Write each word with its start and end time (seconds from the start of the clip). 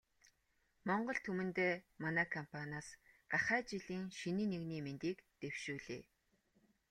Монгол 0.87 1.17
түмэндээ 1.25 1.73
манай 2.03 2.27
компаниас 2.35 2.87
гахай 3.31 3.59
жилийн 3.69 4.05
шинийн 4.19 4.51
нэгний 4.53 4.83
мэндийг 4.83 5.17
дэвшүүлье. 5.41 5.99